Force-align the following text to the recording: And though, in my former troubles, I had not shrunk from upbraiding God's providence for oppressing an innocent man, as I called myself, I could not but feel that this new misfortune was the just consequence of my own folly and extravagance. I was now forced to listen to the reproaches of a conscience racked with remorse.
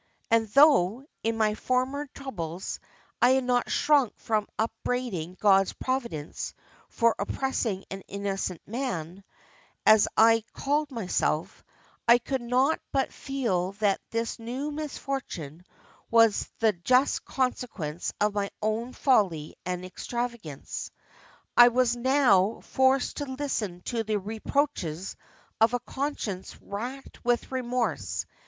And 0.31 0.47
though, 0.47 1.03
in 1.21 1.37
my 1.37 1.53
former 1.53 2.07
troubles, 2.15 2.79
I 3.21 3.33
had 3.33 3.43
not 3.43 3.69
shrunk 3.69 4.17
from 4.17 4.47
upbraiding 4.57 5.37
God's 5.39 5.73
providence 5.73 6.55
for 6.89 7.13
oppressing 7.19 7.85
an 7.91 8.01
innocent 8.07 8.61
man, 8.67 9.23
as 9.85 10.07
I 10.17 10.43
called 10.53 10.89
myself, 10.89 11.63
I 12.07 12.17
could 12.17 12.41
not 12.41 12.81
but 12.91 13.13
feel 13.13 13.73
that 13.73 14.01
this 14.09 14.39
new 14.39 14.71
misfortune 14.71 15.63
was 16.09 16.49
the 16.57 16.73
just 16.73 17.23
consequence 17.23 18.11
of 18.19 18.33
my 18.33 18.49
own 18.59 18.93
folly 18.93 19.55
and 19.67 19.85
extravagance. 19.85 20.89
I 21.55 21.67
was 21.67 21.95
now 21.95 22.61
forced 22.61 23.17
to 23.17 23.25
listen 23.27 23.81
to 23.81 24.03
the 24.03 24.17
reproaches 24.17 25.15
of 25.59 25.75
a 25.75 25.79
conscience 25.79 26.57
racked 26.59 27.23
with 27.23 27.51
remorse. 27.51 28.25